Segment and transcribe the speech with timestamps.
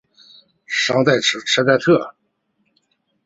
[0.65, 2.15] 桑代特。